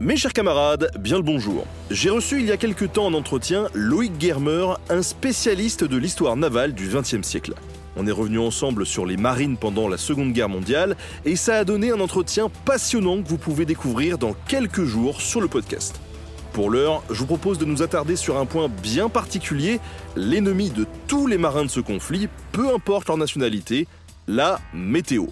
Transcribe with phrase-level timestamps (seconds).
[0.00, 1.66] Mes chers camarades, bien le bonjour.
[1.88, 6.34] J'ai reçu il y a quelques temps en entretien Loïc Germer, un spécialiste de l'histoire
[6.36, 7.54] navale du XXe siècle.
[7.96, 11.64] On est revenu ensemble sur les marines pendant la Seconde Guerre mondiale et ça a
[11.64, 16.00] donné un entretien passionnant que vous pouvez découvrir dans quelques jours sur le podcast.
[16.52, 19.78] Pour l'heure, je vous propose de nous attarder sur un point bien particulier,
[20.16, 23.86] l'ennemi de tous les marins de ce conflit, peu importe leur nationalité,
[24.26, 25.26] la météo.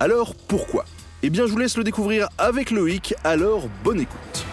[0.00, 0.84] Alors pourquoi?
[1.22, 4.46] Eh bien je vous laisse le découvrir avec Loïc, alors bonne écoute.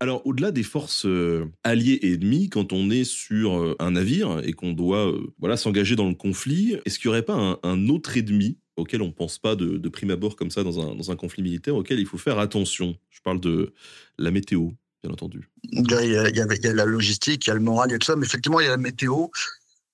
[0.00, 4.40] Alors, au-delà des forces euh, alliées et ennemies, quand on est sur euh, un navire
[4.44, 7.58] et qu'on doit euh, voilà, s'engager dans le conflit, est-ce qu'il n'y aurait pas un,
[7.64, 10.78] un, autre ennemi auquel on ne pense pas de, de, prime abord comme ça dans
[10.78, 12.96] un, dans un, conflit militaire, auquel il faut faire attention?
[13.10, 13.74] Je parle de
[14.18, 14.68] la météo,
[15.02, 15.50] bien entendu.
[15.64, 17.60] Il y, a, il, y a, il y a, la logistique, il y a le
[17.60, 19.26] moral, il y a tout ça, mais effectivement, il y a la météo.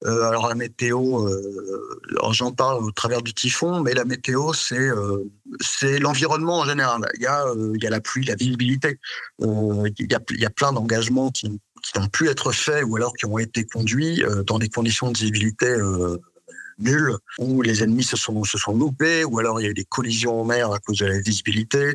[0.06, 1.98] Euh, alors la météo, euh,
[2.32, 5.24] j'en parle au travers du typhon, mais la météo, c'est euh,
[6.00, 7.00] l'environnement en général.
[7.14, 7.44] Il y a
[7.74, 8.98] il y a la pluie, la visibilité.
[9.40, 12.96] il y a il y a plein d'engagements qui qui n'ont pu être faits ou
[12.96, 15.76] alors qui ont été conduits dans des conditions de visibilité
[16.78, 19.74] nulles, où les ennemis se sont se sont loupés, ou alors il y a eu
[19.74, 21.94] des collisions en mer à cause de la visibilité,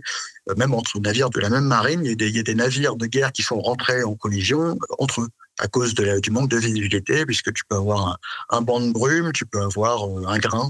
[0.57, 2.55] même entre navires de la même marine, il y a des, il y a des
[2.55, 6.57] navires de guerre qui sont rentrés en collision entre eux à cause du manque de
[6.57, 8.17] visibilité, puisque tu peux avoir
[8.49, 10.69] un, banc de brume, tu peux avoir euh, un grain,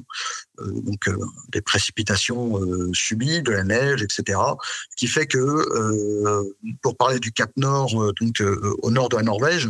[0.59, 1.16] euh, donc euh,
[1.50, 2.59] des précipitations
[2.94, 4.40] subies, de la neige, etc.
[4.90, 8.42] Ce qui fait que, pour parler du Cap Nord, donc
[8.82, 9.70] au nord de la Norvège,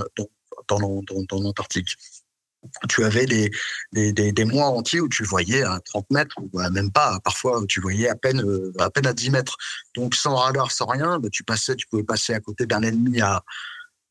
[0.67, 1.89] dans, dans, l'Antarctique,
[2.89, 3.51] tu avais des,
[3.93, 7.81] des, des, mois entiers où tu voyais à 30 mètres, ou même pas, parfois tu
[7.81, 8.43] voyais à peine,
[8.79, 9.57] à peine à 10 mètres.
[9.95, 13.21] Donc sans radar, sans rien, bah, tu passais, tu pouvais passer à côté d'un ennemi
[13.21, 13.43] à,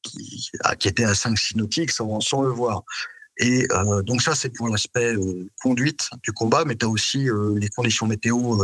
[0.03, 2.85] qui, qui était à 5 nautiques sans, le voir.
[3.39, 7.31] Et euh, donc ça, c'est pour l'aspect euh, conduite du combat, mais tu as aussi
[7.31, 8.59] euh, les conditions météo,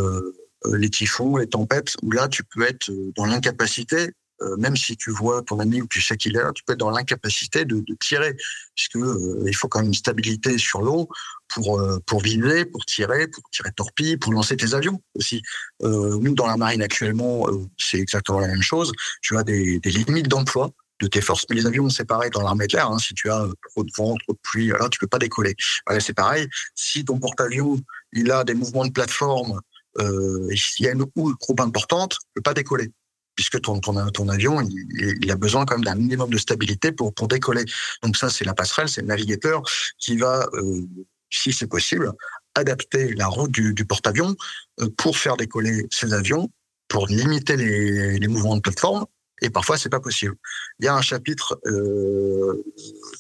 [0.73, 4.11] les typhons, les tempêtes, où là, tu peux être dans l'incapacité,
[4.59, 6.79] même si tu vois ton ami ou tu sais qu'il est là, tu peux être
[6.79, 8.35] dans l'incapacité de, de, tirer,
[8.75, 8.99] puisque
[9.47, 11.09] il faut quand même une stabilité sur l'eau
[11.49, 15.43] pour pour viser, pour tirer, pour tirer torpille, pour lancer tes avions aussi.
[15.83, 17.47] nous, dans la marine actuellement,
[17.79, 18.93] c'est exactement la même chose.
[19.21, 21.45] Tu as des limites d'emploi de tes forces.
[21.51, 22.91] Mais les avions, c'est pareil dans l'armée de l'air.
[22.91, 22.99] Hein.
[22.99, 25.55] Si tu as trop de vent, trop de pluie, alors tu peux pas décoller.
[25.87, 26.49] Voilà, c'est pareil.
[26.75, 27.79] Si ton porte-avions,
[28.13, 29.61] il a des mouvements de plateforme,
[30.01, 32.91] euh, s'il y a une houle trop importante, tu peux pas décoller.
[33.37, 36.93] Puisque ton, ton, ton avion, il, il, a besoin quand même d'un minimum de stabilité
[36.93, 37.65] pour, pour décoller.
[38.03, 39.63] Donc ça, c'est la passerelle, c'est le navigateur
[39.99, 40.83] qui va, euh,
[41.31, 42.13] si c'est possible,
[42.55, 44.37] adapter la route du, du porte-avions
[44.81, 46.49] euh, pour faire décoller ses avions,
[46.87, 49.05] pour limiter les, les mouvements de plateforme
[49.45, 50.35] et parfois c'est pas possible.
[50.81, 52.65] Il y a un chapitre euh,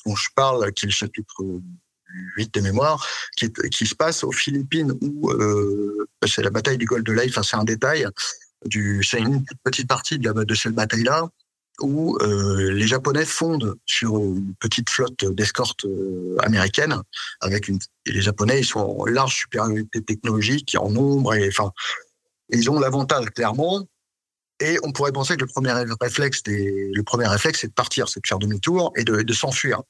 [0.07, 1.45] dont je parle, qui est le chapitre
[2.37, 7.05] 8 de mémoire, qui, se passe aux Philippines où euh, c'est la bataille du Golfe
[7.05, 8.07] de Leyte, enfin c'est un détail,
[9.03, 11.29] c'est une petite partie de, cette bataille-là,
[11.81, 15.85] où euh, les Japonais fondent sur une petite flotte d'escorte
[16.39, 17.03] américaine,
[17.41, 21.51] avec et les Japonais ils sont en large supériorité technologique, en nombre, et
[22.51, 23.87] ils ont l'avantage clairement
[24.61, 28.09] et on pourrait penser que le premier réflexe, des, le premier réflexe, c'est de partir,
[28.09, 29.83] c'est de faire demi-tour et de, de s'enfuir.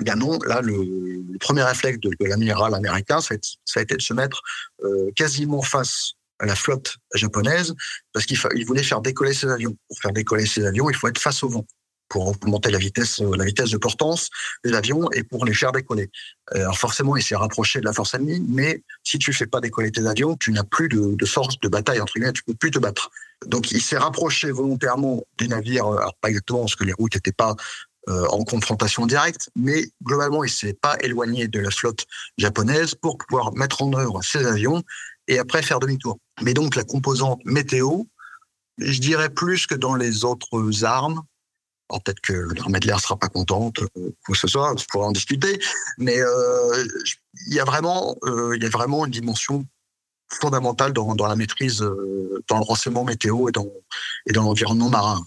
[0.00, 3.48] Eh bien non, là, le, le premier réflexe de, de l'amiral américain, ça a, été,
[3.64, 4.42] ça a, été, de se mettre
[4.84, 7.74] euh, quasiment face à la flotte japonaise,
[8.12, 9.76] parce qu'il il voulait faire décoller ses avions.
[9.88, 11.66] Pour faire décoller ses avions, il faut être face au vent
[12.08, 14.30] pour augmenter la vitesse, la vitesse de portance
[14.64, 16.10] des avions et pour les faire décoller.
[16.54, 19.60] Euh, alors forcément, il s'est rapproché de la force ennemie, mais si tu fais pas
[19.60, 22.54] décoller tes avions, tu n'as plus de, de, force de bataille entre guillemets, tu peux
[22.54, 23.10] plus te battre.
[23.46, 27.32] Donc il s'est rapproché volontairement des navires, alors pas exactement parce que les routes n'étaient
[27.32, 27.54] pas
[28.08, 32.06] euh, en confrontation directe, mais globalement il s'est pas éloigné de la flotte
[32.36, 34.82] japonaise pour pouvoir mettre en œuvre ses avions
[35.28, 36.18] et après faire demi-tour.
[36.42, 38.04] Mais donc la composante météo,
[38.78, 41.22] je dirais plus que dans les autres armes,
[41.90, 43.88] alors peut-être que l'armée de l'air sera pas contente, euh,
[44.24, 45.58] quoi que ce soit, je pourrais en discuter,
[45.96, 46.84] mais euh,
[47.46, 49.64] il y euh, y a vraiment une dimension
[50.28, 53.66] fondamentale dans, dans la maîtrise, euh, dans le renseignement météo et dans,
[54.26, 55.24] et dans l'environnement marin.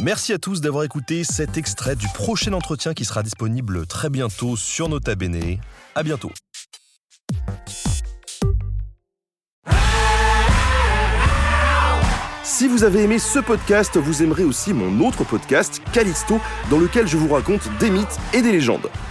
[0.00, 4.56] Merci à tous d'avoir écouté cet extrait du prochain entretien qui sera disponible très bientôt
[4.56, 5.58] sur Nota Bene.
[5.94, 6.30] À bientôt.
[12.44, 17.06] Si vous avez aimé ce podcast, vous aimerez aussi mon autre podcast, Callisto, dans lequel
[17.06, 18.88] je vous raconte des mythes et des légendes.